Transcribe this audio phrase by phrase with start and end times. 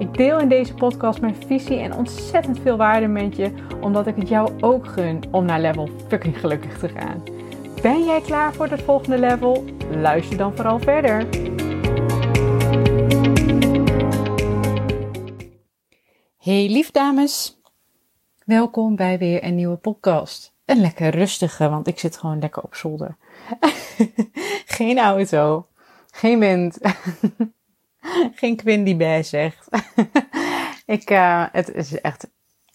[0.00, 4.16] Ik deel in deze podcast mijn visie en ontzettend veel waarde met je, omdat ik
[4.16, 7.22] het jou ook gun om naar level fucking gelukkig te gaan.
[7.82, 9.64] Ben jij klaar voor het volgende level?
[9.90, 11.26] Luister dan vooral verder.
[16.38, 17.60] Hey lief dames,
[18.44, 20.54] welkom bij weer een nieuwe podcast.
[20.64, 23.16] Een lekker rustige, want ik zit gewoon lekker op zolder.
[24.78, 25.66] geen auto,
[26.10, 26.78] geen wind.
[28.40, 29.68] Geen Quinn die bij zegt.
[30.86, 32.28] ik, uh, het is echt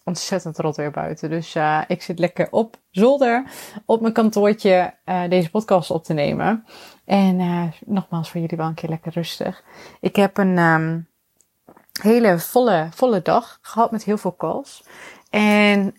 [0.04, 1.30] ontzettend rot weer buiten.
[1.30, 3.44] Dus uh, ik zit lekker op zolder,
[3.84, 6.64] op mijn kantoortje, uh, deze podcast op te nemen.
[7.04, 9.62] En nogmaals voor jullie wel een keer lekker rustig.
[10.00, 11.08] Ik heb een um,
[12.02, 14.84] hele volle, volle dag gehad met heel veel calls.
[15.30, 15.94] En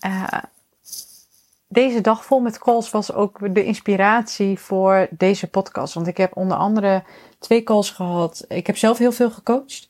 [1.68, 5.94] deze dag vol met calls was ook de inspiratie voor deze podcast.
[5.94, 7.04] Want ik heb onder andere
[7.40, 8.46] twee calls gehad.
[8.48, 9.90] Ik heb zelf heel veel gecoacht.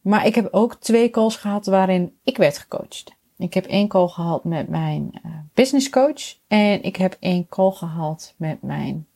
[0.00, 3.12] Maar ik heb ook twee calls gehad waarin ik werd gecoacht.
[3.38, 6.36] Ik heb één call gehad met mijn uh, business coach.
[6.46, 9.06] En ik heb één call gehad met mijn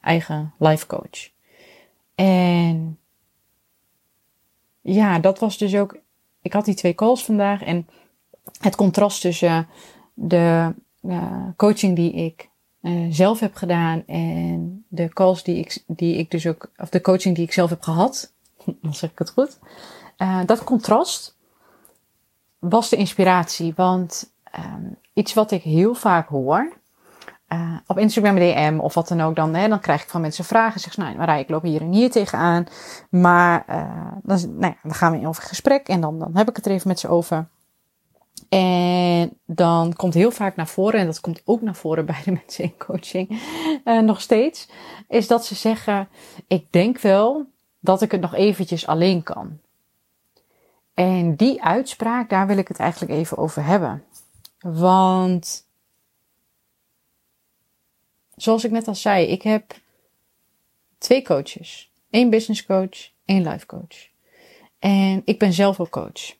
[0.00, 1.30] eigen life coach.
[2.14, 2.98] En
[4.80, 5.98] ja, dat was dus ook.
[6.42, 7.62] Ik had die twee calls vandaag.
[7.62, 7.88] En
[8.60, 9.68] het contrast tussen
[10.14, 12.48] de uh, coaching die ik
[12.84, 17.00] uh, zelf heb gedaan en de calls die ik, die ik dus ook, of de
[17.00, 18.32] coaching die ik zelf heb gehad,
[18.82, 19.58] dan zeg ik het goed.
[20.18, 21.36] Uh, dat contrast
[22.58, 26.72] was de inspiratie, want um, iets wat ik heel vaak hoor,
[27.48, 30.44] uh, op Instagram DM of wat dan ook, dan, hè, dan krijg ik van mensen
[30.44, 30.80] vragen.
[30.80, 32.66] Zeg nou, Marij, ik loop hier en hier tegenaan.
[33.08, 33.64] Maar
[34.22, 36.66] dan, nou ja, dan gaan we in over gesprek en dan, dan heb ik het
[36.66, 37.46] er even met ze over.
[38.54, 42.32] En dan komt heel vaak naar voren, en dat komt ook naar voren bij de
[42.32, 43.40] mensen in coaching
[43.84, 44.68] uh, nog steeds,
[45.08, 46.08] is dat ze zeggen:
[46.46, 47.46] Ik denk wel
[47.80, 49.58] dat ik het nog eventjes alleen kan.
[50.94, 54.04] En die uitspraak, daar wil ik het eigenlijk even over hebben.
[54.60, 55.66] Want,
[58.36, 59.74] zoals ik net al zei, ik heb
[60.98, 64.08] twee coaches: één business coach, één life coach.
[64.78, 66.34] En ik ben zelf ook coach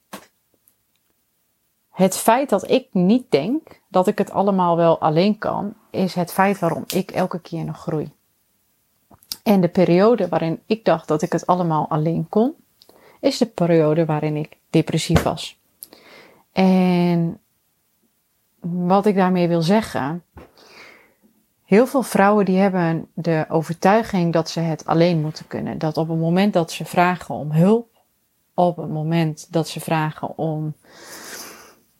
[1.94, 6.32] het feit dat ik niet denk dat ik het allemaal wel alleen kan, is het
[6.32, 8.12] feit waarom ik elke keer nog groei.
[9.42, 12.54] En de periode waarin ik dacht dat ik het allemaal alleen kon,
[13.20, 15.58] is de periode waarin ik depressief was.
[16.52, 17.40] En
[18.60, 20.24] wat ik daarmee wil zeggen,
[21.64, 25.78] heel veel vrouwen die hebben de overtuiging dat ze het alleen moeten kunnen.
[25.78, 27.88] Dat op het moment dat ze vragen om hulp,
[28.54, 30.74] op het moment dat ze vragen om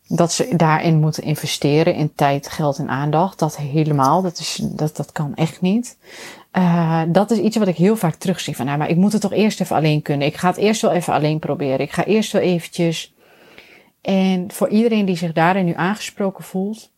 [0.07, 3.39] dat ze daarin moeten investeren in tijd, geld en aandacht.
[3.39, 5.97] Dat helemaal, dat, is, dat, dat kan echt niet.
[6.53, 8.55] Uh, dat is iets wat ik heel vaak terugzie.
[8.55, 10.27] Van, nou, maar ik moet het toch eerst even alleen kunnen.
[10.27, 11.79] Ik ga het eerst wel even alleen proberen.
[11.79, 13.13] Ik ga eerst wel eventjes.
[14.01, 16.91] En voor iedereen die zich daarin nu aangesproken voelt.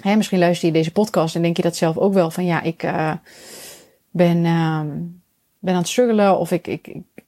[0.00, 2.30] Hè, misschien luister je deze podcast en denk je dat zelf ook wel.
[2.30, 3.12] Van ja, ik uh,
[4.10, 4.80] ben, uh,
[5.58, 6.38] ben aan het struggelen.
[6.38, 7.24] Of ik, ik, ik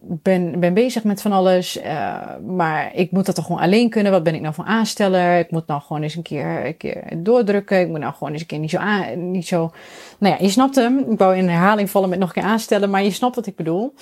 [0.00, 4.12] ben, ben bezig met van alles, uh, maar ik moet dat toch gewoon alleen kunnen.
[4.12, 5.38] Wat ben ik nou voor aansteller?
[5.38, 7.80] Ik moet nou gewoon eens een keer, een keer doordrukken.
[7.80, 9.72] Ik moet nou gewoon eens een keer niet zo aan, niet zo.
[10.18, 10.98] Nou ja, je snapt hem.
[10.98, 13.56] Ik wou in herhaling vallen met nog een keer aanstellen, maar je snapt wat ik
[13.56, 13.94] bedoel.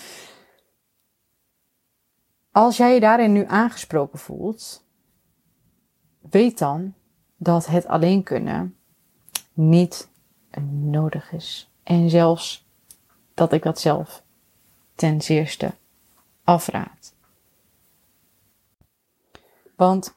[2.51, 4.85] Als jij je daarin nu aangesproken voelt,
[6.31, 6.95] weet dan
[7.37, 8.77] dat het alleen kunnen
[9.53, 10.09] niet
[10.71, 11.71] nodig is.
[11.83, 12.67] En zelfs
[13.35, 14.25] dat ik dat zelf
[14.97, 15.75] ten zeerste
[16.45, 17.15] afraad.
[19.77, 20.15] Want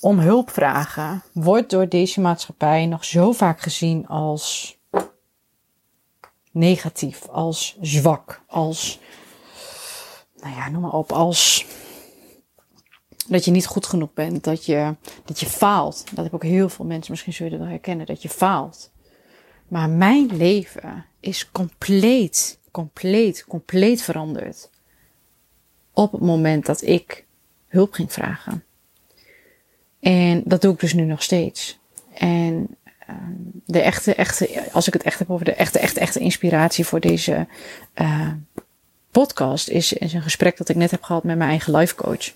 [0.00, 4.76] om hulp vragen wordt door deze maatschappij nog zo vaak gezien als
[6.50, 9.00] negatief, als zwak, als,
[10.36, 11.66] nou ja, noem maar op, als
[13.28, 14.94] dat je niet goed genoeg bent, dat je,
[15.24, 16.04] dat je faalt.
[16.14, 18.90] Dat heb ook heel veel mensen, misschien zullen wel herkennen, dat je faalt.
[19.68, 24.70] Maar mijn leven is compleet, compleet, compleet veranderd.
[25.92, 27.24] Op het moment dat ik
[27.68, 28.64] hulp ging vragen.
[30.00, 31.78] En dat doe ik dus nu nog steeds.
[32.14, 33.32] En ehm,
[33.64, 37.00] de echte, echte, als ik het echt heb over de echte, echte, echte inspiratie voor
[37.00, 37.46] deze
[37.94, 38.32] uh,
[39.20, 42.28] podcast is, is een gesprek dat ik net heb gehad met mijn eigen life coach.
[42.28, 42.34] Uh,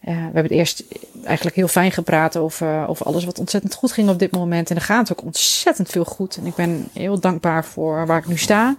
[0.00, 0.84] we hebben het eerst
[1.24, 4.70] eigenlijk heel fijn gepraat over, over alles wat ontzettend goed ging op dit moment.
[4.70, 6.36] En er gaat ook ontzettend veel goed.
[6.36, 8.76] En ik ben heel dankbaar voor waar ik nu sta.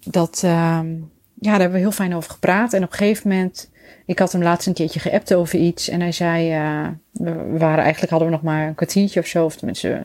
[0.00, 2.72] Dat, uh, ja, daar hebben we heel fijn over gepraat.
[2.72, 3.70] En op een gegeven moment,
[4.06, 5.88] ik had hem laatst een keertje geappt over iets.
[5.88, 9.44] En hij zei, uh, we waren eigenlijk hadden we nog maar een kwartiertje of zo.
[9.44, 10.04] Of tenminste,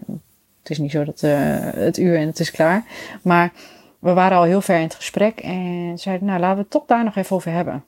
[0.62, 1.32] het is niet zo dat uh,
[1.76, 2.86] het uur en het is klaar.
[3.22, 3.52] Maar
[4.04, 5.40] we waren al heel ver in het gesprek.
[5.40, 7.84] En zei, nou, laten we het toch daar nog even over hebben.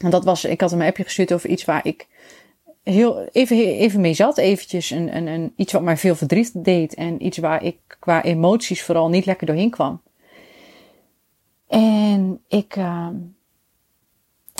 [0.00, 2.06] Want dat was, ik had hem een appje gestuurd over iets waar ik
[2.82, 4.38] heel even, even mee zat.
[4.38, 6.94] Eventjes een, een, een, iets wat mij veel verdriet deed.
[6.94, 10.00] En iets waar ik qua emoties vooral niet lekker doorheen kwam.
[11.68, 13.08] En ik, uh,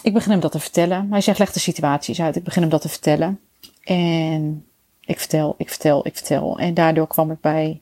[0.03, 1.07] ik begin hem dat te vertellen.
[1.11, 2.37] Hij zegt, leg de situaties uit.
[2.37, 3.41] Ik begin hem dat te vertellen.
[3.85, 4.67] En
[5.01, 6.59] ik vertel, ik vertel, ik vertel.
[6.59, 7.81] En daardoor kwam ik bij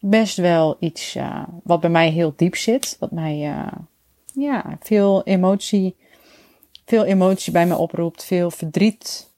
[0.00, 2.96] best wel iets uh, wat bij mij heel diep zit.
[3.00, 3.72] Wat mij uh,
[4.32, 5.96] ja, veel emotie,
[6.84, 8.24] veel emotie bij mij oproept.
[8.24, 9.30] Veel verdriet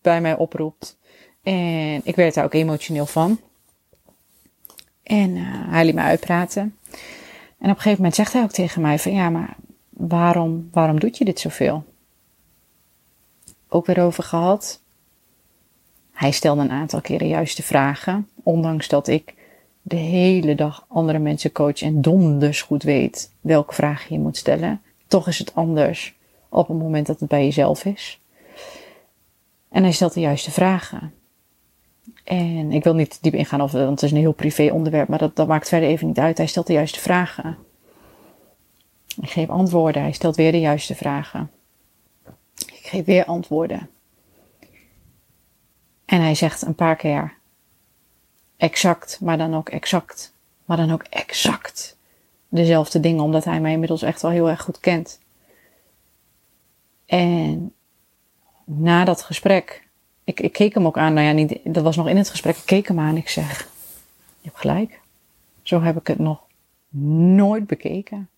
[0.00, 0.98] bij mij oproept.
[1.42, 3.40] En ik werd daar ook emotioneel van.
[5.02, 6.76] En uh, hij liet me uitpraten.
[7.58, 9.56] En op een gegeven moment zegt hij ook tegen mij van ja, maar
[9.90, 11.84] waarom, waarom doet je dit zoveel?
[13.68, 14.80] Ook weer over gehad.
[16.12, 19.34] Hij stelde een aantal keren juiste vragen, ondanks dat ik
[19.88, 24.82] de hele dag andere mensen coach en donders goed weet welke vraag je moet stellen.
[25.06, 26.14] Toch is het anders
[26.48, 28.20] op het moment dat het bij jezelf is.
[29.68, 31.12] En hij stelt de juiste vragen.
[32.24, 35.18] En ik wil niet diep ingaan, of, want het is een heel privé onderwerp, maar
[35.18, 36.38] dat, dat maakt verder even niet uit.
[36.38, 37.58] Hij stelt de juiste vragen.
[39.20, 40.02] Ik geef antwoorden.
[40.02, 41.50] Hij stelt weer de juiste vragen.
[42.56, 43.90] Ik geef weer antwoorden.
[46.04, 47.36] En hij zegt een paar keer
[48.56, 50.32] exact, maar dan ook exact,
[50.64, 51.96] maar dan ook exact
[52.48, 55.18] dezelfde dingen, omdat hij mij inmiddels echt wel heel erg goed kent.
[57.06, 57.72] En
[58.64, 59.88] na dat gesprek,
[60.24, 62.56] ik, ik keek hem ook aan, nou ja, niet, dat was nog in het gesprek,
[62.56, 63.58] ik keek hem aan ik zeg,
[64.40, 65.00] je hebt gelijk.
[65.62, 66.40] Zo heb ik het nog
[67.34, 68.28] nooit bekeken.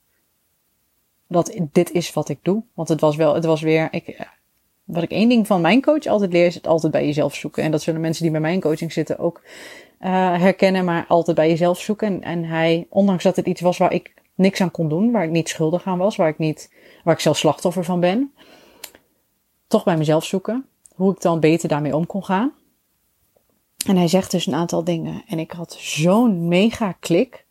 [1.27, 2.63] Dat dit is wat ik doe.
[2.75, 4.29] Want het was wel, het was weer, ik,
[4.89, 7.63] wat ik één ding van mijn coach altijd leer, is het altijd bij jezelf zoeken.
[7.63, 9.41] En dat zullen mensen die bij mijn coaching zitten ook
[10.01, 10.09] uh,
[10.39, 12.09] herkennen, maar altijd bij jezelf zoeken.
[12.09, 15.25] En, en hij, ondanks dat het iets was waar ik niks aan kon doen, waar
[15.25, 16.73] ik niet schuldig aan was, waar ik niet,
[17.05, 18.33] waar ik zelf slachtoffer van ben,
[19.67, 20.67] toch bij mezelf zoeken.
[20.95, 22.53] Hoe ik dan beter daarmee om kon gaan.
[23.87, 25.23] En hij zegt dus een aantal dingen.
[25.27, 27.45] En ik had zo'n mega klik.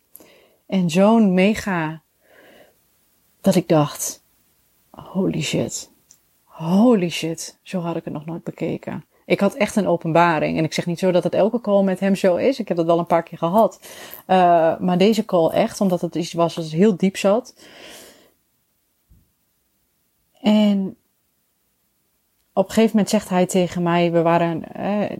[0.66, 2.02] En zo'n mega.
[3.40, 4.22] Dat ik dacht:
[4.90, 5.90] holy shit.
[6.58, 7.58] Holy shit.
[7.62, 9.04] Zo had ik het nog nooit bekeken.
[9.26, 10.58] Ik had echt een openbaring.
[10.58, 12.58] En ik zeg niet zo dat het elke call met hem zo is.
[12.58, 13.80] Ik heb dat wel een paar keer gehad.
[14.26, 17.54] Uh, maar deze call echt, omdat het iets was dat heel diep zat.
[20.40, 20.96] En
[22.52, 25.16] op een gegeven moment zegt hij tegen mij, we waren, eh,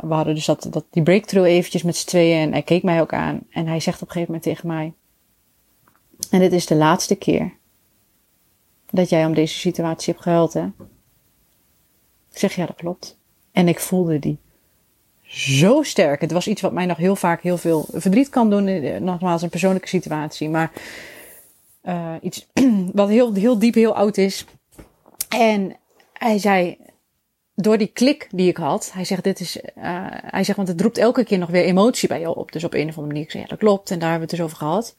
[0.00, 3.00] we hadden dus dat, dat, die breakthrough eventjes met z'n tweeën en hij keek mij
[3.00, 3.40] ook aan.
[3.50, 4.92] En hij zegt op een gegeven moment tegen mij,
[6.30, 7.60] en dit is de laatste keer
[8.92, 10.64] dat jij om deze situatie hebt gehuild, hè?
[12.30, 13.18] Ik zeg, ja, dat klopt.
[13.52, 14.38] En ik voelde die
[15.22, 16.20] zo sterk.
[16.20, 18.66] Het was iets wat mij nog heel vaak heel veel verdriet kan doen.
[18.66, 20.48] Eh, nogmaals, een persoonlijke situatie.
[20.48, 20.72] Maar
[21.84, 22.46] uh, iets
[22.92, 24.44] wat heel, heel diep, heel oud is.
[25.28, 25.76] En
[26.12, 26.76] hij zei,
[27.54, 29.62] door die klik die ik had, hij zegt, dit is, uh,
[30.10, 32.52] hij zegt, want het roept elke keer nog weer emotie bij jou op.
[32.52, 33.90] Dus op een of andere manier, ik zei, ja, dat klopt.
[33.90, 34.96] En daar hebben we het dus over gehad.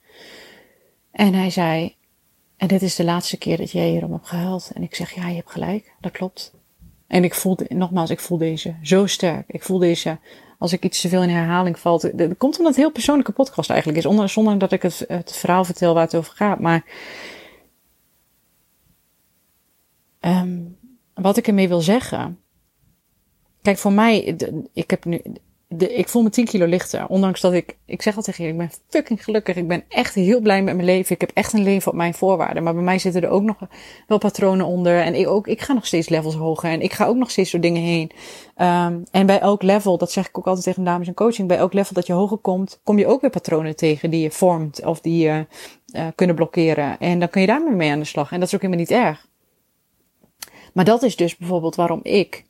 [1.11, 1.95] En hij zei,
[2.57, 4.71] en dit is de laatste keer dat jij hierom hebt gehuild.
[4.73, 6.53] En ik zeg, ja, je hebt gelijk, dat klopt.
[7.07, 9.45] En ik voel, nogmaals, ik voel deze zo sterk.
[9.47, 10.19] Ik voel deze,
[10.59, 12.17] als ik iets te veel in herhaling valt.
[12.17, 14.31] Dat komt omdat het heel persoonlijke podcast eigenlijk is.
[14.33, 16.59] Zonder dat ik het, het verhaal vertel waar het over gaat.
[16.59, 16.85] Maar
[20.19, 20.77] um,
[21.13, 22.39] wat ik ermee wil zeggen.
[23.61, 24.19] Kijk, voor mij,
[24.73, 25.21] ik heb nu,
[25.77, 27.07] de, ik voel me 10 kilo lichter.
[27.07, 29.55] Ondanks dat ik, ik zeg al tegen je, ik ben fucking gelukkig.
[29.55, 31.15] Ik ben echt heel blij met mijn leven.
[31.15, 32.63] Ik heb echt een leven op mijn voorwaarden.
[32.63, 33.57] Maar bij mij zitten er ook nog
[34.07, 35.01] wel patronen onder.
[35.01, 36.69] En ik, ook, ik ga nog steeds levels hoger.
[36.69, 38.11] En ik ga ook nog steeds door dingen heen.
[38.57, 41.47] Um, en bij elk level, dat zeg ik ook altijd tegen dames in coaching.
[41.47, 44.31] Bij elk level dat je hoger komt, kom je ook weer patronen tegen die je
[44.31, 44.85] vormt.
[44.85, 45.45] Of die je
[45.95, 46.99] uh, kunnen blokkeren.
[46.99, 48.31] En dan kun je daarmee mee aan de slag.
[48.31, 49.31] En dat is ook helemaal niet erg.
[50.73, 52.45] Maar dat is dus bijvoorbeeld waarom ik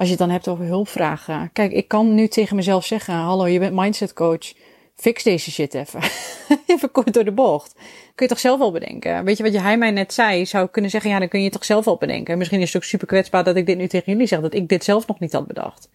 [0.00, 1.50] als je het dan hebt over hulpvragen.
[1.52, 4.52] Kijk, ik kan nu tegen mezelf zeggen: Hallo, je bent mindset coach.
[4.94, 6.00] Fix deze shit even.
[6.66, 7.74] even kort door de bocht.
[8.14, 9.24] Kun je toch zelf wel bedenken?
[9.24, 10.46] Weet je wat hij mij net zei?
[10.46, 12.38] Zou ik kunnen zeggen: Ja, dan kun je toch zelf wel bedenken.
[12.38, 14.40] Misschien is het ook super kwetsbaar dat ik dit nu tegen jullie zeg.
[14.40, 15.90] Dat ik dit zelf nog niet had bedacht.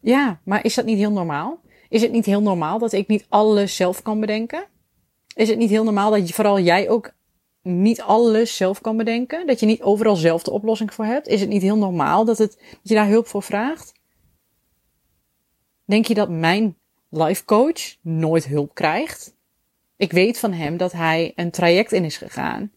[0.00, 1.60] Ja, maar is dat niet heel normaal?
[1.88, 4.64] Is het niet heel normaal dat ik niet alles zelf kan bedenken?
[5.34, 7.12] Is het niet heel normaal dat je, vooral jij ook
[7.62, 9.46] niet alles zelf kan bedenken?
[9.46, 11.26] Dat je niet overal zelf de oplossing voor hebt?
[11.26, 13.92] Is het niet heel normaal dat, het, dat je daar hulp voor vraagt?
[15.84, 16.76] Denk je dat mijn
[17.08, 19.34] life coach nooit hulp krijgt?
[19.96, 22.70] Ik weet van hem dat hij een traject in is gegaan.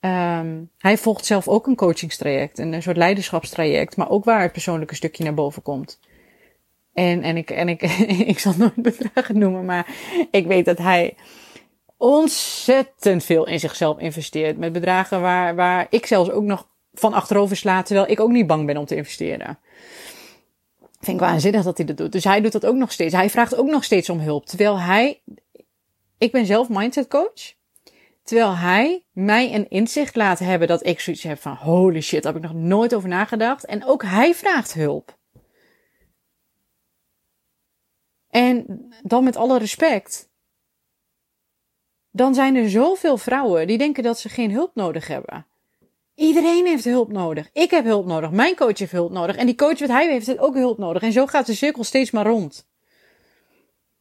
[0.00, 4.52] Um, hij volgt zelf ook een coachingstraject, een, een soort leiderschapstraject, maar ook waar het
[4.52, 6.00] persoonlijke stukje naar boven komt.
[6.92, 7.82] En, en ik, en ik,
[8.32, 9.94] ik zal nooit bedragen noemen, maar
[10.30, 11.16] ik weet dat hij
[11.96, 14.58] ontzettend veel in zichzelf investeert.
[14.58, 18.46] Met bedragen waar, waar ik zelfs ook nog van achterover sla, terwijl ik ook niet
[18.46, 19.58] bang ben om te investeren.
[21.00, 22.12] Vind ik waanzinnig dat hij dat doet.
[22.12, 23.14] Dus hij doet dat ook nog steeds.
[23.14, 24.46] Hij vraagt ook nog steeds om hulp.
[24.46, 25.22] Terwijl hij,
[26.18, 27.54] ik ben zelf mindset coach.
[28.22, 32.32] Terwijl hij mij een inzicht laat hebben dat ik zoiets heb van holy shit, daar
[32.32, 33.64] heb ik nog nooit over nagedacht.
[33.64, 35.18] En ook hij vraagt hulp.
[38.30, 40.30] En dan met alle respect.
[42.16, 45.46] Dan zijn er zoveel vrouwen die denken dat ze geen hulp nodig hebben.
[46.14, 47.48] Iedereen heeft hulp nodig.
[47.52, 48.30] Ik heb hulp nodig.
[48.30, 49.36] Mijn coach heeft hulp nodig.
[49.36, 51.02] En die coach wat hij heeft, ook hulp nodig.
[51.02, 52.66] En zo gaat de cirkel steeds maar rond.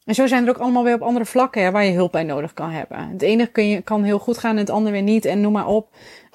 [0.06, 2.54] En zo zijn er ook allemaal weer op andere vlakken waar je hulp bij nodig
[2.54, 3.10] kan hebben.
[3.10, 5.26] Het ene kun je, kan heel goed gaan en het andere weer niet.
[5.26, 5.90] En noem maar op.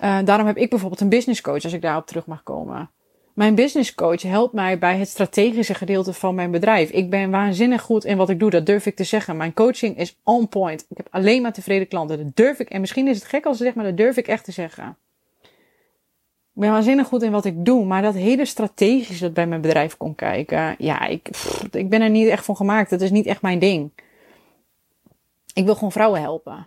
[0.04, 2.90] Uh, daarom heb ik bijvoorbeeld een business coach als ik daarop terug mag komen.
[3.40, 6.90] Mijn business coach helpt mij bij het strategische gedeelte van mijn bedrijf.
[6.90, 9.36] Ik ben waanzinnig goed in wat ik doe, dat durf ik te zeggen.
[9.36, 10.86] Mijn coaching is on point.
[10.88, 12.18] Ik heb alleen maar tevreden klanten.
[12.18, 12.70] Dat durf ik.
[12.70, 14.96] En misschien is het gek als ze zeg, maar dat durf ik echt te zeggen.
[16.54, 19.60] Ik ben waanzinnig goed in wat ik doe, maar dat hele strategische dat bij mijn
[19.60, 21.28] bedrijf komt kijken, ja, ik,
[21.70, 22.90] ik ben er niet echt van gemaakt.
[22.90, 23.90] Dat is niet echt mijn ding.
[25.54, 26.66] Ik wil gewoon vrouwen helpen.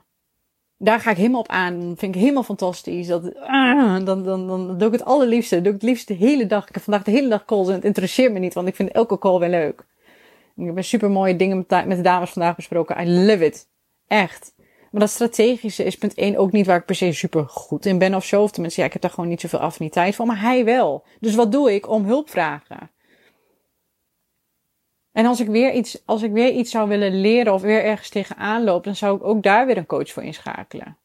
[0.83, 1.93] Daar ga ik helemaal op aan.
[1.97, 3.07] Vind ik helemaal fantastisch.
[3.07, 5.61] Dat, ah, dan, dan, dan doe ik het allerliefste.
[5.61, 6.67] doe ik het liefst de hele dag.
[6.67, 8.91] Ik heb vandaag de hele dag calls en het interesseert me niet, want ik vind
[8.91, 9.85] elke call wel leuk.
[10.55, 13.01] Ik heb super mooie dingen met de dames vandaag besproken.
[13.01, 13.67] I love it.
[14.07, 14.53] Echt.
[14.91, 17.97] Maar dat strategische is punt 1 ook niet waar ik per se super goed in
[17.97, 18.41] ben of zo.
[18.41, 20.27] Of tenminste, ja, ik heb daar gewoon niet zoveel affiniteit van.
[20.27, 21.03] Maar hij wel.
[21.19, 21.89] Dus wat doe ik?
[21.89, 22.89] Om hulp vragen.
[25.13, 28.09] En als ik weer iets, als ik weer iets zou willen leren of weer ergens
[28.09, 30.97] tegenaan loop, dan zou ik ook daar weer een coach voor inschakelen.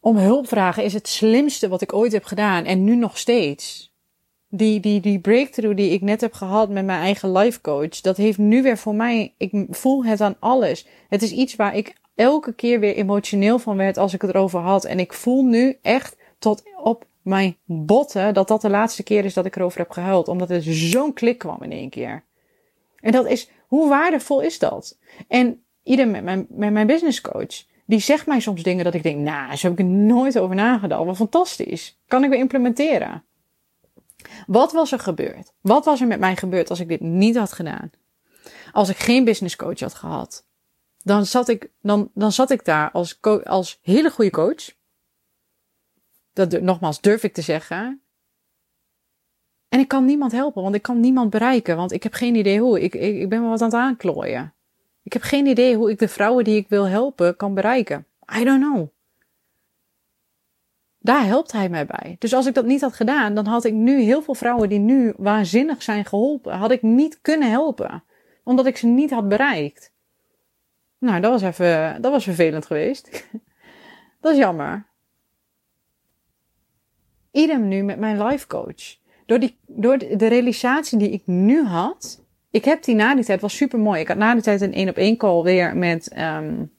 [0.00, 3.90] Om hulp vragen is het slimste wat ik ooit heb gedaan en nu nog steeds
[4.50, 8.16] die, die, die breakthrough die ik net heb gehad met mijn eigen life coach, dat
[8.16, 10.86] heeft nu weer voor mij, ik voel het aan alles.
[11.08, 14.60] Het is iets waar ik elke keer weer emotioneel van werd als ik het erover
[14.60, 14.84] had.
[14.84, 16.62] En ik voel nu echt tot
[17.30, 20.28] mijn botten dat dat de laatste keer is dat ik erover heb gehuild.
[20.28, 22.24] Omdat er zo'n klik kwam in één keer.
[23.00, 24.98] En dat is, hoe waardevol is dat?
[25.28, 29.02] En ieder met mijn, met mijn business coach, die zegt mij soms dingen dat ik
[29.02, 31.04] denk, nou, zo heb ik er nooit over nagedacht.
[31.04, 31.98] Wat fantastisch.
[32.06, 33.24] Kan ik weer implementeren.
[34.46, 35.52] Wat was er gebeurd?
[35.60, 37.90] Wat was er met mij gebeurd als ik dit niet had gedaan?
[38.72, 40.46] Als ik geen business coach had gehad,
[41.02, 44.78] dan zat ik, dan, dan zat ik daar als, als hele goede coach.
[46.32, 48.02] Dat nogmaals durf ik te zeggen.
[49.68, 52.60] En ik kan niemand helpen, want ik kan niemand bereiken, want ik heb geen idee
[52.60, 52.80] hoe.
[52.80, 54.54] Ik, ik, ik ben wel wat aan het aanklooien.
[55.02, 58.06] Ik heb geen idee hoe ik de vrouwen die ik wil helpen kan bereiken.
[58.38, 58.88] I don't know.
[60.98, 62.16] Daar helpt hij mij bij.
[62.18, 64.78] Dus als ik dat niet had gedaan, dan had ik nu heel veel vrouwen die
[64.78, 68.04] nu waanzinnig zijn geholpen, had ik niet kunnen helpen.
[68.44, 69.92] Omdat ik ze niet had bereikt.
[70.98, 73.28] Nou, dat was even, dat was vervelend geweest.
[74.20, 74.89] dat is jammer.
[77.30, 78.98] Idem nu met mijn life coach.
[79.26, 82.22] Door, die, door de realisatie die ik nu had.
[82.50, 84.00] Ik heb die na die tijd, was super mooi.
[84.00, 86.70] Ik had na die tijd een één op één call weer met um,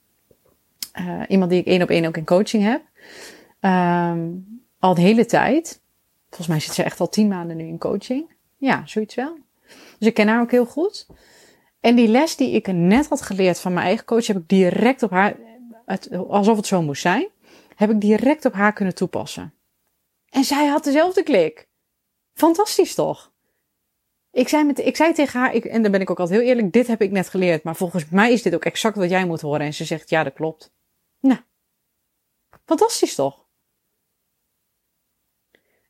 [1.00, 2.82] uh, iemand die ik één op één ook in coaching heb.
[3.60, 5.80] Um, al de hele tijd.
[6.28, 8.30] Volgens mij zit ze echt al tien maanden nu in coaching.
[8.56, 9.38] Ja, zoiets wel.
[9.98, 11.06] Dus ik ken haar ook heel goed.
[11.80, 15.02] En die les die ik net had geleerd van mijn eigen coach, heb ik direct
[15.02, 15.36] op haar,
[16.28, 17.26] alsof het zo moest zijn,
[17.76, 19.52] heb ik direct op haar kunnen toepassen.
[20.32, 21.68] En zij had dezelfde klik.
[22.34, 23.32] Fantastisch toch?
[24.30, 26.48] Ik zei, met, ik zei tegen haar, ik, en dan ben ik ook altijd heel
[26.48, 29.26] eerlijk, dit heb ik net geleerd, maar volgens mij is dit ook exact wat jij
[29.26, 29.60] moet horen.
[29.60, 30.72] En ze zegt, ja, dat klopt.
[31.20, 31.40] Nou,
[32.64, 33.44] fantastisch toch?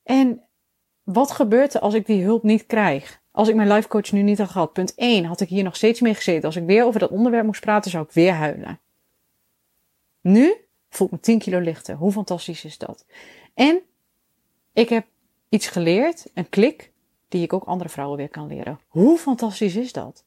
[0.03, 0.43] En
[1.03, 3.21] wat gebeurt er als ik die hulp niet krijg?
[3.31, 4.73] Als ik mijn life coach nu niet had gehad.
[4.73, 5.25] Punt 1.
[5.25, 6.45] Had ik hier nog steeds mee gezeten.
[6.45, 8.81] Als ik weer over dat onderwerp moest praten, zou ik weer huilen.
[10.21, 10.55] Nu
[10.89, 11.95] voel ik me 10 kilo lichter.
[11.95, 13.07] Hoe fantastisch is dat?
[13.55, 13.83] En
[14.73, 15.07] ik heb
[15.49, 16.93] iets geleerd, een klik,
[17.29, 18.81] die ik ook andere vrouwen weer kan leren.
[18.89, 20.25] Hoe fantastisch is dat?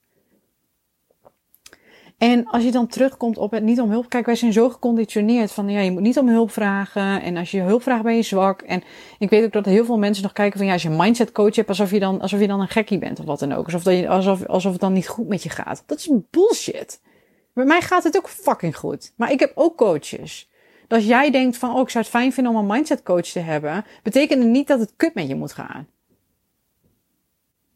[2.18, 4.10] En als je dan terugkomt op het niet om hulp.
[4.10, 7.22] Kijk, wij zijn zo geconditioneerd van ja, je moet niet om hulp vragen.
[7.22, 8.62] En als je hulp vraagt ben je zwak.
[8.62, 8.84] En
[9.20, 11.32] ik weet ook dat heel veel mensen nog kijken van ja, als je een mindset
[11.32, 13.66] coach hebt, alsof je dan, alsof je dan een gekkie bent of wat dan ook.
[13.66, 15.84] Alsof, dat je, alsof, alsof het dan niet goed met je gaat.
[15.86, 17.02] Dat is bullshit.
[17.54, 19.14] Bij mij gaat het ook fucking goed.
[19.16, 20.50] Maar ik heb ook coaches.
[20.88, 23.40] Als jij denkt van, oh, ik zou het fijn vinden om een mindset coach te
[23.40, 25.88] hebben, betekent niet dat het kut met je moet gaan.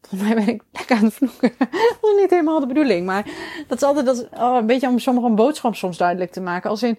[0.00, 1.52] Volgens mij ben ik lekker aan het vloeken.
[2.00, 3.06] dat is niet helemaal de bedoeling.
[3.06, 3.24] Maar
[3.66, 6.70] dat is altijd dat, oh, een beetje om sommige boodschap soms duidelijk te maken.
[6.70, 6.98] Als in,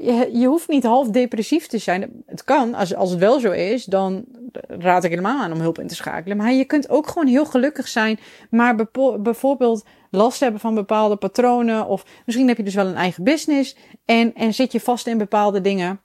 [0.00, 2.22] je, je hoeft niet half depressief te zijn.
[2.26, 4.24] Het kan, als, als het wel zo is, dan
[4.68, 6.36] raad ik helemaal aan om hulp in te schakelen.
[6.36, 8.18] Maar je kunt ook gewoon heel gelukkig zijn,
[8.50, 8.76] maar
[9.20, 11.86] bijvoorbeeld last hebben van bepaalde patronen.
[11.86, 15.18] Of misschien heb je dus wel een eigen business en, en zit je vast in
[15.18, 16.00] bepaalde dingen.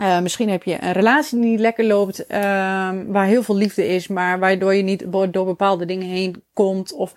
[0.00, 2.28] Uh, misschien heb je een relatie die niet lekker loopt, uh,
[3.06, 6.92] waar heel veel liefde is, maar waardoor je niet door bepaalde dingen heen komt.
[6.92, 7.14] Of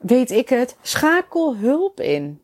[0.00, 2.40] weet ik het, schakel hulp in.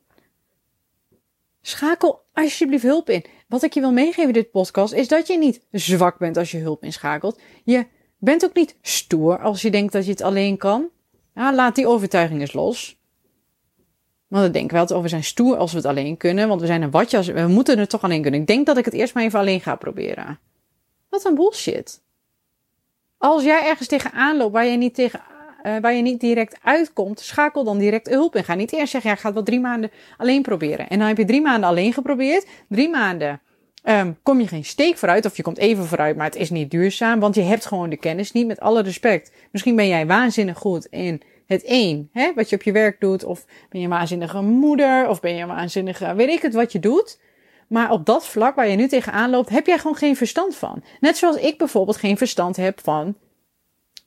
[1.63, 3.25] Schakel alsjeblieft hulp in.
[3.49, 6.51] Wat ik je wil meegeven in dit podcast is dat je niet zwak bent als
[6.51, 7.41] je hulp inschakelt.
[7.65, 7.87] Je
[8.19, 10.89] bent ook niet stoer als je denkt dat je het alleen kan.
[11.35, 13.01] Ja, laat die overtuiging eens los.
[14.29, 16.49] Want dan denken we altijd, we zijn stoer als we het alleen kunnen.
[16.49, 18.41] Want we zijn een watje, we moeten het toch alleen kunnen.
[18.41, 20.39] Ik denk dat ik het eerst maar even alleen ga proberen.
[21.09, 22.03] Wat een bullshit.
[23.19, 25.23] Als jij ergens tegenaan loopt waar je niet, tegen,
[25.63, 28.45] uh, waar je niet direct uitkomt, schakel dan direct hulp in.
[28.45, 30.89] Ga niet eerst zeggen, ja, ik ga het wel drie maanden alleen proberen.
[30.89, 32.47] En dan heb je drie maanden alleen geprobeerd.
[32.69, 33.41] Drie maanden
[33.85, 35.25] um, kom je geen steek vooruit.
[35.25, 37.21] Of je komt even vooruit, maar het is niet duurzaam.
[37.21, 39.33] Want je hebt gewoon de kennis niet, met alle respect.
[39.51, 43.25] Misschien ben jij waanzinnig goed in het één, hè, wat je op je werk doet,
[43.25, 46.73] of ben je een waanzinnige moeder, of ben je een waanzinnige, weet ik het, wat
[46.73, 47.21] je doet.
[47.69, 50.83] Maar op dat vlak waar je nu tegenaan loopt, heb jij gewoon geen verstand van.
[51.01, 53.15] Net zoals ik bijvoorbeeld geen verstand heb van,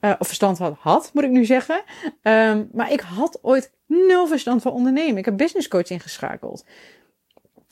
[0.06, 1.84] uh, of verstand had, moet ik nu zeggen.
[2.22, 5.18] Um, maar ik had ooit nul verstand van ondernemen.
[5.18, 6.66] Ik heb business coach ingeschakeld.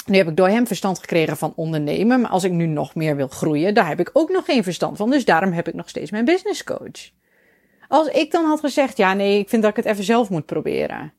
[0.06, 3.16] Nu heb ik door hem verstand gekregen van ondernemen, maar als ik nu nog meer
[3.16, 5.10] wil groeien, daar heb ik ook nog geen verstand van.
[5.10, 7.12] Dus daarom heb ik nog steeds mijn business coach.
[7.88, 10.46] Als ik dan had gezegd, ja nee, ik vind dat ik het even zelf moet
[10.46, 11.13] proberen.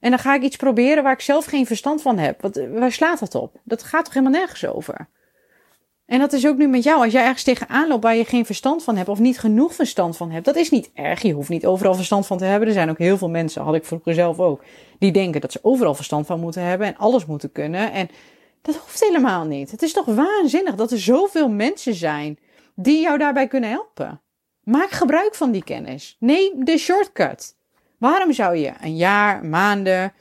[0.00, 2.42] En dan ga ik iets proberen waar ik zelf geen verstand van heb.
[2.42, 3.60] Wat, waar slaat dat op?
[3.64, 5.08] Dat gaat toch helemaal nergens over?
[6.06, 7.02] En dat is ook nu met jou.
[7.02, 10.16] Als jij ergens tegenaan loopt waar je geen verstand van hebt of niet genoeg verstand
[10.16, 11.22] van hebt, dat is niet erg.
[11.22, 12.68] Je hoeft niet overal verstand van te hebben.
[12.68, 14.64] Er zijn ook heel veel mensen, had ik vroeger zelf ook,
[14.98, 17.92] die denken dat ze overal verstand van moeten hebben en alles moeten kunnen.
[17.92, 18.08] En
[18.62, 19.70] dat hoeft helemaal niet.
[19.70, 22.38] Het is toch waanzinnig dat er zoveel mensen zijn
[22.74, 24.20] die jou daarbij kunnen helpen.
[24.62, 26.16] Maak gebruik van die kennis.
[26.18, 27.56] Neem de shortcut.
[27.98, 30.12] Waarom zou je een jaar, maanden,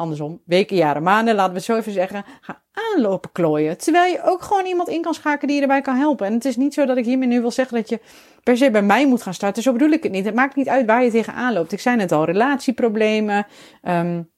[0.00, 3.78] andersom, weken, jaren, maanden, laten we het zo even zeggen, gaan aanlopen klooien.
[3.78, 6.26] Terwijl je ook gewoon iemand in kan schakelen die je erbij kan helpen.
[6.26, 8.00] En het is niet zo dat ik hiermee nu wil zeggen dat je
[8.42, 9.62] per se bij mij moet gaan starten.
[9.62, 10.24] Zo bedoel ik het niet.
[10.24, 11.72] Het maakt niet uit waar je tegenaan loopt.
[11.72, 13.46] Ik zei net al, relatieproblemen,
[13.82, 14.30] um,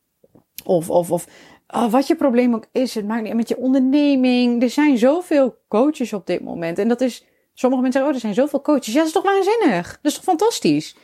[0.64, 1.27] of, of, of
[1.66, 2.94] oh, wat je probleem ook is.
[2.94, 4.62] Het maakt niet met je onderneming.
[4.62, 6.79] Er zijn zoveel coaches op dit moment.
[6.79, 8.92] En dat is Sommige mensen zeggen, oh, er zijn zoveel coaches.
[8.92, 9.98] Ja, dat is toch waanzinnig?
[10.03, 10.96] Dat is toch fantastisch?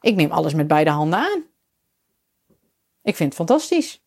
[0.00, 1.42] Ik neem alles met beide handen aan.
[3.08, 4.04] Ik vind het fantastisch.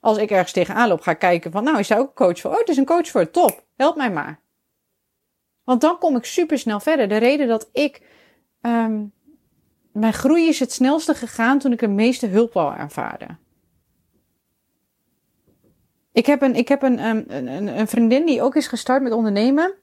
[0.00, 2.50] Als ik ergens tegenaan loop, ga kijken van, nou, is daar ook een coach voor?
[2.50, 3.64] Oh, het is een coach voor, top.
[3.76, 4.40] Help mij maar.
[5.64, 7.08] Want dan kom ik super snel verder.
[7.08, 8.02] De reden dat ik,
[8.60, 9.12] um,
[9.92, 13.38] mijn groei is het snelste gegaan toen ik de meeste hulp wou ervaren.
[16.12, 19.12] Ik heb een, ik heb een, um, een, een vriendin die ook is gestart met
[19.12, 19.74] ondernemen.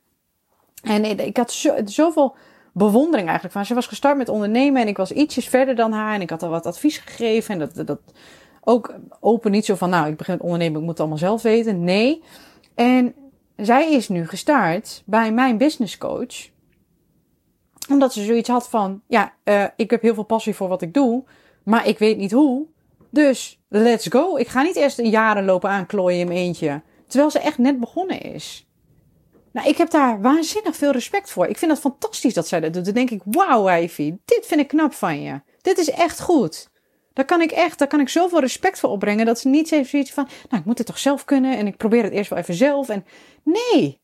[0.81, 2.35] En ik had zo, zoveel
[2.73, 3.65] bewondering eigenlijk van.
[3.65, 6.43] Ze was gestart met ondernemen en ik was ietsjes verder dan haar en ik had
[6.43, 7.53] al wat advies gegeven.
[7.53, 7.99] En dat, dat
[8.63, 11.41] ook open niet zo van, nou, ik begin met ondernemen, ik moet het allemaal zelf
[11.41, 11.83] weten.
[11.83, 12.23] Nee.
[12.75, 13.15] En
[13.55, 16.51] zij is nu gestart bij mijn business coach.
[17.89, 20.93] Omdat ze zoiets had van, ja, uh, ik heb heel veel passie voor wat ik
[20.93, 21.23] doe,
[21.63, 22.65] maar ik weet niet hoe.
[23.09, 24.37] Dus let's go.
[24.37, 26.81] Ik ga niet eerst jaren lopen aanklooien in mijn eentje.
[27.07, 28.67] Terwijl ze echt net begonnen is.
[29.53, 31.47] Nou, ik heb daar waanzinnig veel respect voor.
[31.47, 32.85] Ik vind het fantastisch dat zij dat doet.
[32.85, 35.41] Dan denk ik, wauw, Ivy, dit vind ik knap van je.
[35.61, 36.69] Dit is echt goed.
[37.13, 39.25] Daar kan ik echt, daar kan ik zoveel respect voor opbrengen.
[39.25, 41.57] Dat ze niet zoiets van, nou, ik moet het toch zelf kunnen.
[41.57, 42.89] En ik probeer het eerst wel even zelf.
[42.89, 43.05] En
[43.43, 44.01] nee,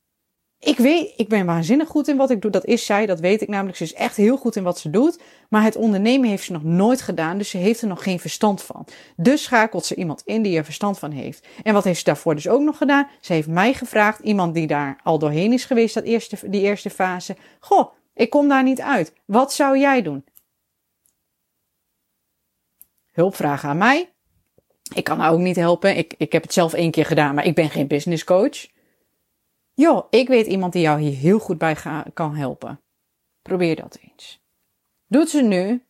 [0.59, 2.51] ik weet, ik ben waanzinnig goed in wat ik doe.
[2.51, 3.77] Dat is zij, dat weet ik namelijk.
[3.77, 5.19] Ze is echt heel goed in wat ze doet.
[5.49, 7.37] Maar het ondernemen heeft ze nog nooit gedaan.
[7.37, 8.87] Dus ze heeft er nog geen verstand van.
[9.15, 11.47] Dus schakelt ze iemand in die er verstand van heeft.
[11.63, 13.07] En wat heeft ze daarvoor dus ook nog gedaan?
[13.19, 16.89] Ze heeft mij gevraagd, iemand die daar al doorheen is geweest, dat eerste, die eerste
[16.89, 17.35] fase.
[17.59, 19.13] Goh, ik kom daar niet uit.
[19.25, 20.25] Wat zou jij doen?
[23.11, 24.09] Hulp vragen aan mij.
[24.95, 25.97] Ik kan haar ook niet helpen.
[25.97, 28.77] Ik, ik heb het zelf één keer gedaan, maar ik ben geen business coach
[29.79, 31.75] joh, ik weet iemand die jou hier heel goed bij
[32.13, 32.79] kan helpen.
[33.41, 34.41] Probeer dat eens.
[35.07, 35.83] Doet ze nu.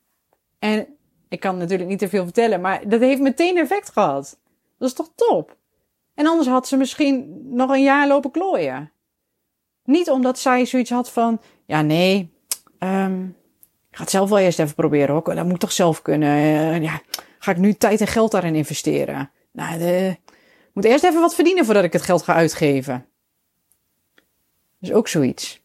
[0.60, 0.88] En
[1.30, 4.40] ik kan natuurlijk niet te veel vertellen, maar dat heeft meteen effect gehad.
[4.78, 5.58] Dat is toch top?
[6.14, 8.92] En anders had ze misschien nog een jaar lopen klooien.
[9.84, 12.34] Niet omdat zij zoiets had van, ja nee,
[12.80, 13.36] um,
[13.90, 15.36] ik ga het zelf wel eerst even proberen hoor.
[15.36, 16.38] Dat moet toch zelf kunnen.
[16.38, 17.02] Uh, ja,
[17.40, 19.32] ga ik nu tijd en geld daarin investeren?
[19.52, 23.06] Nou, de, ik moet eerst even wat verdienen voordat ik het geld ga uitgeven.
[24.80, 25.62] Dus ook zoiets.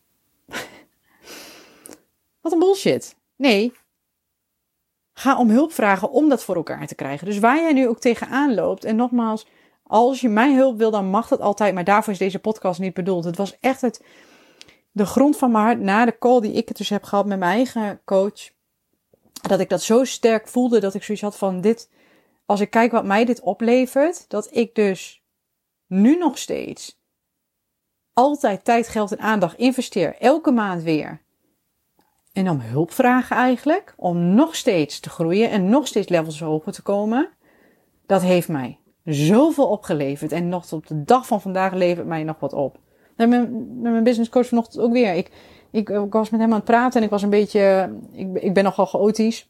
[2.40, 3.16] wat een bullshit.
[3.36, 3.72] Nee.
[5.12, 7.26] Ga om hulp vragen om dat voor elkaar te krijgen.
[7.26, 8.84] Dus waar jij nu ook tegenaan loopt.
[8.84, 9.46] En nogmaals,
[9.82, 11.74] als je mijn hulp wil, dan mag dat altijd.
[11.74, 13.24] Maar daarvoor is deze podcast niet bedoeld.
[13.24, 14.02] Het was echt het,
[14.90, 17.56] de grond van mijn hart na de call die ik dus heb gehad met mijn
[17.56, 18.52] eigen coach.
[19.32, 21.90] Dat ik dat zo sterk voelde dat ik zoiets had van dit.
[22.46, 25.22] Als ik kijk wat mij dit oplevert, dat ik dus
[25.86, 26.98] nu nog steeds
[28.14, 31.22] altijd tijd, geld en aandacht investeer, elke maand weer.
[32.32, 36.72] En om hulp vragen eigenlijk, om nog steeds te groeien en nog steeds levels hoger
[36.72, 37.28] te komen.
[38.06, 40.32] Dat heeft mij zoveel opgeleverd.
[40.32, 42.78] En nog tot de dag van vandaag levert mij nog wat op.
[43.16, 45.14] Met mijn, mijn business coach vanochtend ook weer.
[45.14, 45.30] Ik,
[45.70, 48.64] ik, was met hem aan het praten en ik was een beetje, ik, ik ben
[48.64, 49.48] nogal chaotisch.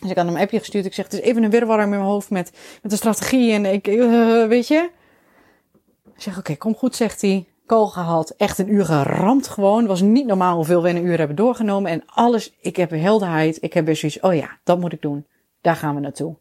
[0.00, 0.84] Dus ik had hem een appje gestuurd.
[0.84, 3.52] Ik zeg, het is even een wirwar in mijn hoofd met, met de strategie.
[3.52, 3.86] En ik,
[4.54, 4.90] weet je.
[6.14, 7.46] Ik zeg, oké, kom goed, zegt hij.
[7.66, 8.30] Kool gehad.
[8.30, 9.86] Echt een uur geramd gewoon.
[9.86, 11.90] was niet normaal hoeveel we in een uur hebben doorgenomen.
[11.90, 13.62] En alles, ik heb helderheid.
[13.62, 15.26] Ik heb weer zoiets, oh ja, dat moet ik doen.
[15.60, 16.36] Daar gaan we naartoe.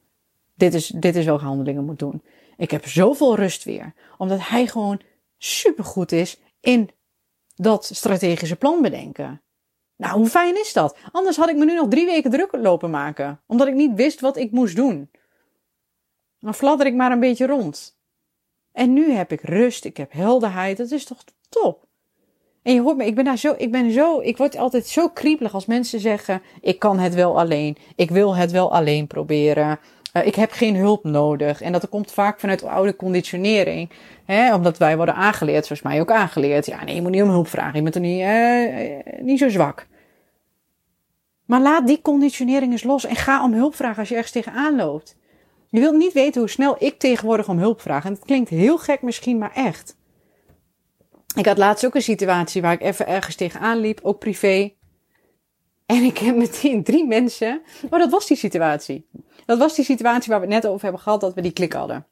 [0.56, 2.24] Dit is, dit is welke handelingen moet doen.
[2.58, 3.94] Ik heb zoveel rust weer.
[4.18, 5.02] Omdat hij gewoon
[5.38, 6.90] supergoed is in
[7.56, 9.42] dat strategische plan bedenken.
[9.96, 10.98] Nou, hoe fijn is dat?
[11.12, 13.42] Anders had ik me nu nog drie weken druk lopen maken.
[13.48, 15.10] Omdat ik niet wist wat ik moest doen.
[16.40, 17.98] Dan fladder ik maar een beetje rond.
[18.74, 20.78] En nu heb ik rust, ik heb helderheid.
[20.78, 21.86] Dat is toch top?
[22.64, 25.10] En je hoort me, ik ben daar zo, ik ben zo, ik word altijd zo
[25.10, 29.80] kriebelig als mensen zeggen: ik kan het wel alleen, ik wil het wel alleen proberen.
[30.14, 31.62] Uh, ik heb geen hulp nodig.
[31.62, 33.90] En dat komt vaak vanuit oude conditionering.
[34.26, 36.66] Hè, omdat wij worden aangeleerd, zoals mij ook aangeleerd.
[36.66, 37.76] Ja, nee, je moet niet om hulp vragen.
[37.76, 39.88] Je bent er niet, uh, niet zo zwak.
[41.46, 44.76] Maar laat die conditionering eens los en ga om hulp vragen als je ergens tegenaan
[44.76, 45.16] loopt.
[45.74, 48.06] Je wilt niet weten hoe snel ik tegenwoordig om hulp vraag.
[48.06, 49.96] En het klinkt heel gek misschien, maar echt.
[51.36, 54.74] Ik had laatst ook een situatie waar ik even ergens tegenaan liep, ook privé.
[55.86, 57.62] En ik heb meteen drie mensen.
[57.90, 59.08] Oh, dat was die situatie.
[59.46, 61.74] Dat was die situatie waar we het net over hebben gehad, dat we die klik
[61.74, 62.06] hadden.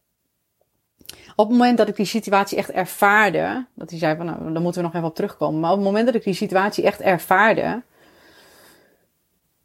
[1.35, 4.61] Op het moment dat ik die situatie echt ervaarde, dat hij zei van nou, dan
[4.61, 5.59] moeten we nog even op terugkomen.
[5.59, 7.81] Maar op het moment dat ik die situatie echt ervaarde,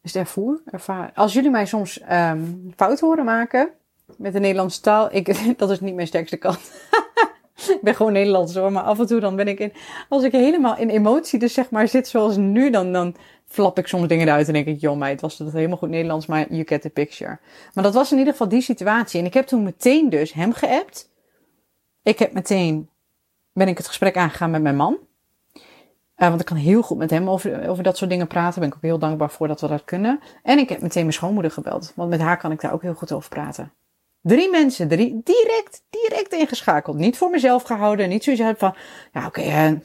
[0.01, 0.61] is het ervoer?
[0.65, 1.11] Ervaar.
[1.15, 3.71] Als jullie mij soms um, fout horen maken
[4.17, 6.59] met de Nederlandse taal, ik, dat is niet mijn sterkste kant.
[7.75, 9.73] ik ben gewoon Nederlands hoor, maar af en toe dan ben ik in,
[10.09, 13.15] als ik helemaal in emotie dus zeg maar zit zoals nu, dan, dan
[13.45, 16.25] flap ik soms dingen uit en denk ik, joh meid, was dat helemaal goed Nederlands,
[16.25, 17.39] maar you get the picture.
[17.73, 19.19] Maar dat was in ieder geval die situatie.
[19.19, 21.09] En ik heb toen meteen dus hem geappt.
[22.03, 22.89] Ik heb meteen,
[23.53, 24.97] ben ik het gesprek aangegaan met mijn man.
[26.17, 28.59] Uh, want ik kan heel goed met hem over, over dat soort dingen praten.
[28.59, 30.19] Ben ik ook heel dankbaar voor dat we dat kunnen.
[30.43, 31.93] En ik heb meteen mijn schoonmoeder gebeld.
[31.95, 33.71] Want met haar kan ik daar ook heel goed over praten.
[34.27, 36.97] Drie mensen, drie, direct, direct ingeschakeld.
[36.97, 38.09] Niet voor mezelf gehouden.
[38.09, 38.75] Niet zoiets van,
[39.13, 39.81] ja oké, okay,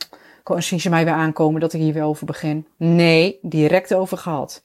[0.51, 2.67] uh, zien ze mij weer aankomen dat ik hier weer over begin.
[2.77, 4.65] Nee, direct over gehad.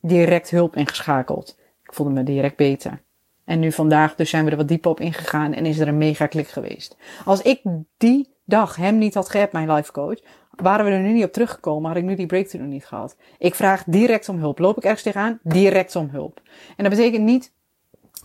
[0.00, 1.56] Direct hulp ingeschakeld.
[1.82, 3.02] Ik voelde me direct beter.
[3.44, 5.98] En nu vandaag dus zijn we er wat dieper op ingegaan en is er een
[5.98, 6.96] mega klik geweest.
[7.24, 7.60] Als ik
[7.96, 10.18] die dag hem niet had gehad, mijn life coach,
[10.50, 13.16] waren we er nu niet op teruggekomen, had ik nu die breakthrough niet gehad.
[13.38, 14.58] Ik vraag direct om hulp.
[14.58, 15.38] Loop ik ergens tegenaan?
[15.42, 16.40] Direct om hulp.
[16.76, 17.54] En dat betekent niet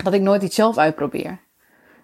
[0.04, 1.40] dat ik nooit iets zelf uitprobeer.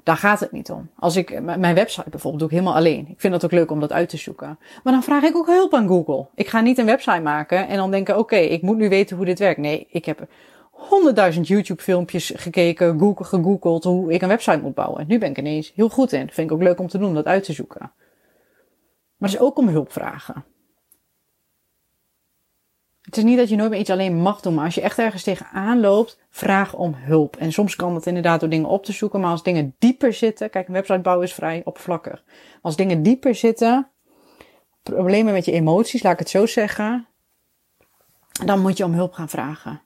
[0.04, 0.89] Daar gaat het niet om.
[0.95, 3.08] Als ik mijn website bijvoorbeeld doe ik helemaal alleen.
[3.10, 4.60] Ik vind het ook leuk om dat uit te zoeken.
[4.84, 6.28] Maar dan vraag ik ook hulp aan Google.
[6.36, 9.26] Ik ga niet een website maken en dan denken: oké, ik moet nu weten hoe
[9.26, 9.60] dit werkt.
[9.60, 10.28] Nee, ik heb
[10.71, 15.08] honderdduizend YouTube filmpjes gekeken, gegoogeld hoe ik een website moet bouwen.
[15.08, 16.26] Nu ben ik ineens heel goed in.
[16.26, 17.91] Dat vind ik ook leuk om te doen, dat uit te zoeken.
[19.17, 20.45] Maar het is ook om hulp vragen.
[23.08, 25.00] Het is niet dat je nooit meer iets alleen mag doen, maar als je echt
[25.00, 27.36] ergens tegenaan loopt, vraag om hulp.
[27.36, 30.50] En soms kan dat inderdaad door dingen op te zoeken, maar als dingen dieper zitten,
[30.50, 32.24] kijk, een website bouwen is vrij oppervlakkig.
[32.62, 33.91] Als dingen dieper zitten,
[34.84, 37.08] problemen met je emoties, laat ik het zo zeggen,
[38.46, 39.82] dan moet je om hulp gaan vragen.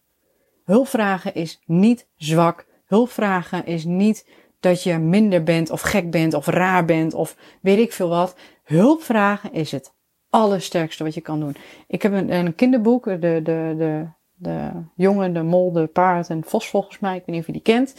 [0.64, 2.66] Hulp vragen is niet zwak.
[2.86, 4.30] Hulp vragen is niet
[4.60, 8.36] dat je minder bent of gek bent of raar bent of weet ik veel wat.
[8.64, 9.94] Hulp vragen is het
[10.32, 11.56] allersterkste wat je kan doen.
[11.88, 13.40] Ik heb een, een kinderboek, de, de,
[13.78, 17.16] de, de jongen, de mol, de paard en vos volgens mij.
[17.16, 17.96] Ik weet niet of je die kent.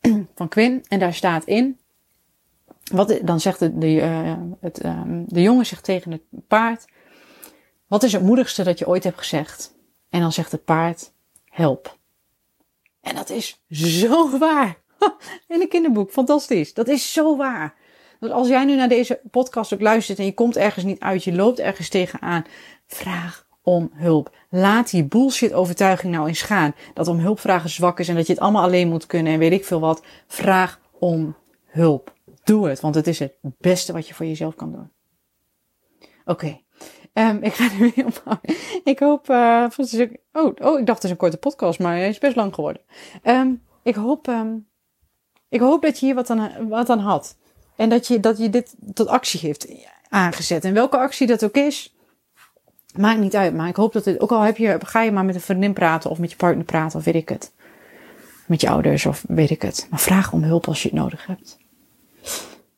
[0.34, 0.84] Van Quinn.
[0.88, 1.78] En daar staat in.
[2.92, 6.84] Wat, dan zegt de, de, uh, het, um, de jongen zegt tegen het paard.
[7.86, 9.74] Wat is het moedigste dat je ooit hebt gezegd?
[10.08, 11.12] En dan zegt het paard.
[11.44, 11.98] Help.
[13.00, 14.78] En dat is zo waar.
[15.48, 16.10] In een kinderboek.
[16.10, 16.74] Fantastisch.
[16.74, 17.74] Dat is zo waar.
[18.20, 21.24] Dus als jij nu naar deze podcast ook luistert en je komt ergens niet uit,
[21.24, 22.44] je loopt ergens tegenaan,
[22.86, 24.36] vraag om hulp.
[24.50, 26.74] Laat die bullshit overtuiging nou eens gaan.
[26.94, 29.38] Dat om hulp vragen zwak is en dat je het allemaal alleen moet kunnen en
[29.38, 30.02] weet ik veel wat.
[30.26, 32.14] Vraag om hulp.
[32.44, 34.90] Doe het, want het is het beste wat je voor jezelf kan doen.
[36.24, 36.60] Oké,
[37.12, 38.54] ehm, ik ga nu weer ophouden.
[38.84, 39.66] Ik hoop, uh,
[40.32, 42.82] oh, oh, ik dacht het is een korte podcast, maar hij is best lang geworden.
[43.24, 44.68] Um, ik hoop, um,
[45.48, 47.36] ik hoop dat je hier wat aan, wat aan had.
[47.80, 49.68] En dat je, dat je dit tot actie heeft
[50.08, 50.64] aangezet.
[50.64, 51.94] En welke actie dat ook is,
[52.96, 53.54] maakt niet uit.
[53.54, 55.72] Maar ik hoop dat het, ook al heb je, ga je maar met een vriendin
[55.72, 57.52] praten of met je partner praten of weet ik het.
[58.46, 59.86] Met je ouders of weet ik het.
[59.90, 61.58] Maar vraag om hulp als je het nodig hebt.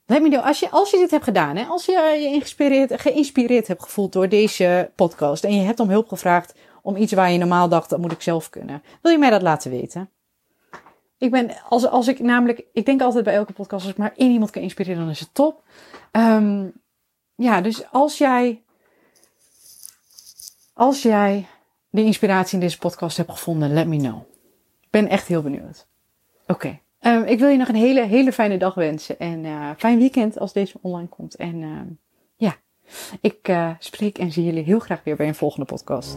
[0.07, 3.01] Let me know, als je, als je dit hebt gedaan, hè, als je je geïnspireerd,
[3.01, 7.31] geïnspireerd hebt gevoeld door deze podcast en je hebt om hulp gevraagd om iets waar
[7.31, 8.83] je normaal dacht, dat moet ik zelf kunnen.
[9.01, 10.11] Wil je mij dat laten weten?
[11.23, 14.13] Ik ben, als, als ik namelijk, ik denk altijd bij elke podcast, als ik maar
[14.17, 15.63] één iemand kan inspireren, dan is het top.
[16.13, 16.73] Um,
[17.35, 18.63] ja, dus als jij,
[20.73, 21.47] als jij
[21.91, 24.19] de inspiratie in deze podcast hebt gevonden, let me know.
[24.81, 25.87] Ik ben echt heel benieuwd.
[26.47, 26.79] Oké.
[27.01, 29.19] Um, ik wil je nog een hele, hele fijne dag wensen.
[29.19, 31.35] En uh, fijn weekend als deze online komt.
[31.35, 31.81] En uh,
[32.37, 32.57] ja,
[33.21, 36.17] ik uh, spreek en zie jullie heel graag weer bij een volgende podcast.